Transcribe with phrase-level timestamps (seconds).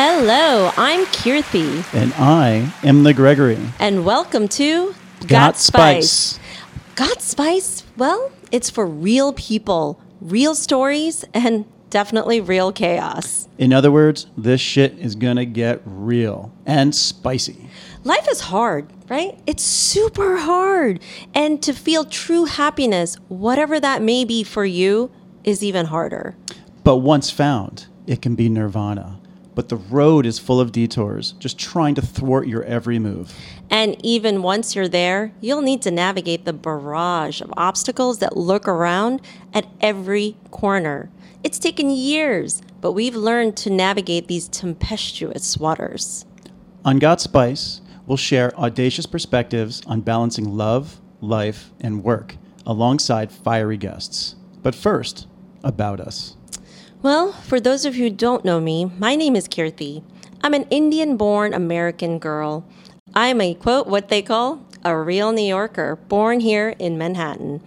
[0.00, 3.58] Hello, I'm Kirti, And I am the Gregory.
[3.80, 4.94] and welcome to
[5.26, 6.38] Got Spice.
[6.94, 7.82] Got Spice?
[7.96, 13.48] Well, it's for real people, real stories, and definitely real chaos.
[13.58, 17.68] In other words, this shit is gonna get real and spicy.
[18.04, 19.36] Life is hard, right?
[19.48, 21.00] It's super hard.
[21.34, 25.10] And to feel true happiness, whatever that may be for you,
[25.42, 26.36] is even harder.
[26.84, 29.18] But once found, it can be nirvana.
[29.58, 33.34] But the road is full of detours, just trying to thwart your every move.
[33.68, 38.68] And even once you're there, you'll need to navigate the barrage of obstacles that lurk
[38.68, 39.20] around
[39.52, 41.10] at every corner.
[41.42, 46.24] It's taken years, but we've learned to navigate these tempestuous waters.
[46.84, 53.76] On Got Spice, we'll share audacious perspectives on balancing love, life, and work alongside fiery
[53.76, 54.36] guests.
[54.62, 55.26] But first,
[55.64, 56.36] about us.
[57.00, 60.02] Well, for those of you who don't know me, my name is Kirti.
[60.42, 62.66] I'm an Indian born American girl.
[63.14, 67.62] I'm a quote, what they call a real New Yorker, born here in Manhattan.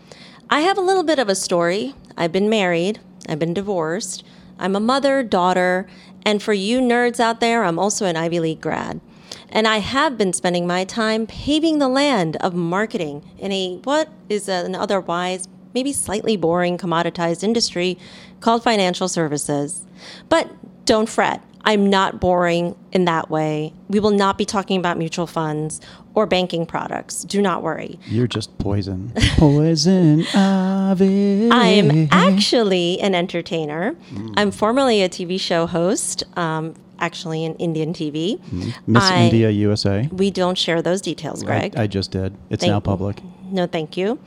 [0.50, 1.96] I have a little bit of a story.
[2.18, 4.26] I've been married, I've been divorced,
[4.60, 5.88] I'm a mother, daughter,
[6.26, 9.00] and for you nerds out there, I'm also an Ivy League grad.
[9.48, 14.10] And I have been spending my time paving the land of marketing in a what
[14.28, 17.98] is an otherwise maybe slightly boring commoditized industry
[18.40, 19.84] called financial services.
[20.30, 20.50] But
[20.86, 23.74] don't fret, I'm not boring in that way.
[23.88, 25.80] We will not be talking about mutual funds
[26.16, 27.24] or banking products.
[27.24, 28.00] Do not worry.
[28.08, 29.14] You're just poison.
[29.38, 31.50] poison ivy.
[31.52, 33.96] I am actually an entertainer.
[34.36, 38.40] I'm formerly a TV show host, um, actually in Indian TV.
[38.88, 40.10] Miss I- India USA.
[40.12, 41.76] We don't share those details, I, Greg.
[41.78, 42.36] I just did.
[42.50, 43.22] It's Thank- now public.
[43.52, 44.20] no, thank you.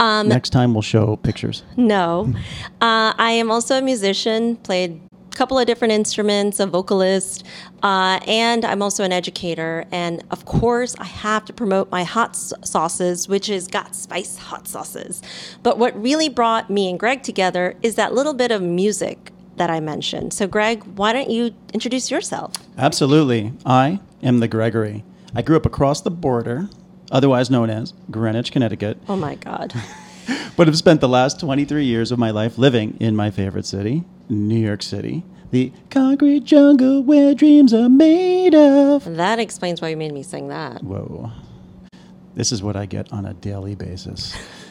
[0.00, 1.62] Next time we'll show pictures.
[1.76, 2.32] No.
[2.80, 7.44] Uh, I am also a musician, played a couple of different instruments, a vocalist,
[7.82, 9.84] uh, and I'm also an educator.
[9.92, 14.68] And of course, I have to promote my hot sauces, which is Got Spice Hot
[14.68, 15.22] Sauces.
[15.62, 19.70] But what really brought me and Greg together is that little bit of music that
[19.70, 20.32] I mentioned.
[20.32, 22.52] So, Greg, why don't you introduce yourself?
[22.76, 23.52] Absolutely.
[23.66, 25.04] I am the Gregory.
[25.34, 26.68] I grew up across the border,
[27.10, 29.72] otherwise known as Greenwich, Connecticut, Oh my God.
[30.56, 34.04] but have spent the last 23 years of my life living in my favorite city,
[34.28, 39.04] New York City, the concrete jungle where dreams are made of.
[39.16, 40.82] that explains why you made me sing that.
[40.82, 41.30] Whoa.
[42.34, 44.36] This is what I get on a daily basis.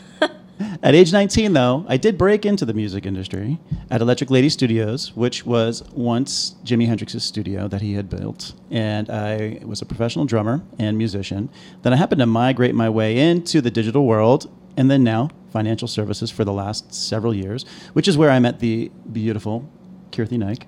[0.60, 3.60] At age 19, though, I did break into the music industry
[3.92, 8.54] at Electric Lady Studios, which was once Jimi Hendrix's studio that he had built.
[8.72, 11.50] And I was a professional drummer and musician.
[11.84, 15.88] Then I happened to migrate my way into the digital world and then now financial
[15.88, 19.70] services for the last several years, which is where I met the beautiful
[20.12, 20.68] Kirti Naik.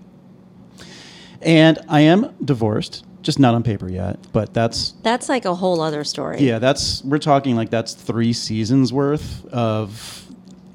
[1.41, 5.81] And I am divorced, just not on paper yet, but that's That's like a whole
[5.81, 6.39] other story.
[6.39, 10.25] yeah, that's we're talking like that's three seasons worth of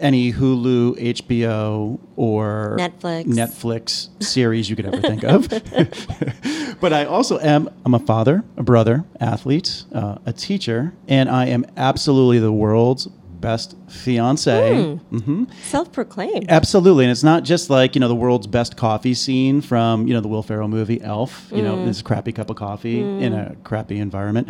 [0.00, 3.24] any Hulu, HBO, or Netflix.
[3.26, 5.48] Netflix series you could ever think of.
[6.80, 11.46] but I also am I'm a father, a brother, athlete, uh, a teacher, and I
[11.46, 13.08] am absolutely the world's
[13.44, 14.96] best fiance.
[15.10, 16.46] hmm Self proclaimed.
[16.48, 20.14] Absolutely, and it's not just like you know the world's best coffee scene from you
[20.14, 21.52] know the Will Ferrell movie Elf.
[21.54, 24.48] You know this crappy cup of coffee in a crappy environment.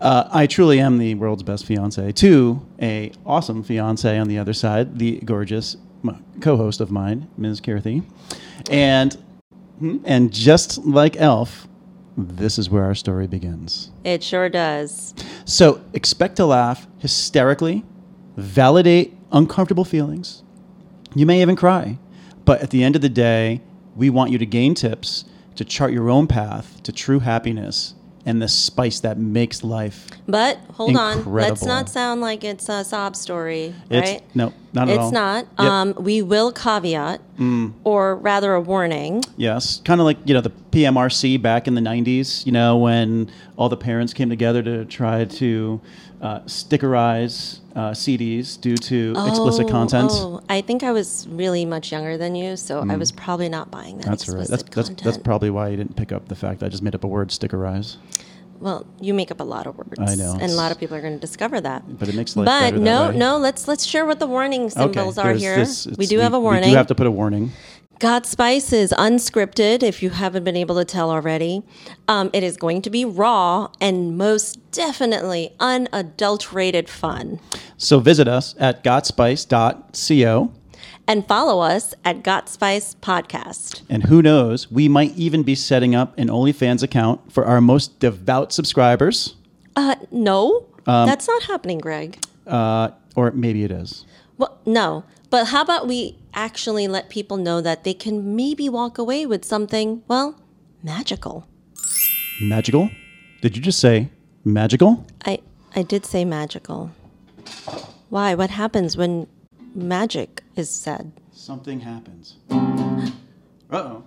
[0.00, 4.52] Uh, I truly am the world's best fiance to a awesome fiance on the other
[4.54, 5.76] side, the gorgeous
[6.40, 7.60] co-host of mine, Ms.
[7.60, 8.02] Kirti,
[8.70, 9.14] and
[9.78, 11.66] hmm, and just like Elf,
[12.16, 13.90] this is where our story begins.
[14.04, 15.14] It sure does.
[15.44, 17.84] So expect to laugh hysterically,
[18.40, 20.42] validate uncomfortable feelings.
[21.14, 21.98] You may even cry.
[22.44, 23.60] But at the end of the day,
[23.94, 25.24] we want you to gain tips
[25.56, 30.08] to chart your own path to true happiness and the spice that makes life.
[30.26, 34.22] But hold on, let's not sound like it's a sob story, It's right?
[34.34, 35.12] no, not at it's all.
[35.12, 35.44] not.
[35.58, 35.58] Yep.
[35.58, 35.70] Mm.
[35.70, 37.20] Um, we will caveat,
[37.84, 39.22] or rather a warning.
[39.36, 42.44] Yes, kind of like you know the PMRC back in the '90s.
[42.46, 45.80] You know when all the parents came together to try to
[46.20, 50.10] uh, stickerize uh, CDs due to explicit Oh, content.
[50.12, 53.70] Oh, I think I was really much younger than you, so I was probably not
[53.70, 54.10] buying that Mm.
[54.10, 54.40] That's right.
[54.40, 56.82] explicit That's, that's that's probably why you didn't pick up the fact that I just
[56.82, 57.96] made up a word, stickerize.
[58.60, 59.98] Well, you make up a lot of words.
[59.98, 61.98] I know, and a lot of people are going to discover that.
[61.98, 63.16] But it makes life But better that no, way.
[63.16, 65.56] no, let's let's share what the warning symbols are there's here.
[65.56, 66.64] this- we it's- do have a warning.
[66.64, 67.52] We do have to put a warning.
[67.98, 71.62] Got Spice is unscripted, if you haven't been able to tell already.
[72.08, 77.40] Um, it is going to be raw and most definitely unadulterated fun.
[77.76, 80.52] So visit us at gotspice.co
[81.06, 83.82] And follow us at Got Spice Podcast.
[83.88, 87.98] And who knows, we might even be setting up an OnlyFans account for our most
[87.98, 89.34] devout subscribers.
[89.76, 92.18] Uh, no, that's not happening, Greg.
[92.46, 94.04] Uh, or maybe it is.
[94.38, 95.04] Well, no.
[95.30, 99.44] But how about we actually let people know that they can maybe walk away with
[99.44, 100.40] something, well,
[100.82, 101.46] magical?
[102.40, 102.90] Magical?
[103.42, 104.08] Did you just say
[104.44, 105.06] magical?
[105.24, 105.40] I
[105.74, 106.90] I did say magical.
[108.08, 108.34] Why?
[108.34, 109.28] What happens when
[109.74, 111.12] magic is said?
[111.32, 112.36] Something happens.
[113.72, 114.04] Uh oh.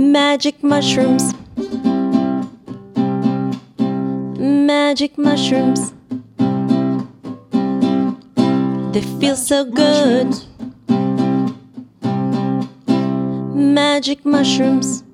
[0.00, 1.32] Magic mushrooms.
[4.36, 5.92] Magic mushrooms.
[8.92, 10.34] They feel so good.
[13.54, 15.04] Magic mushrooms.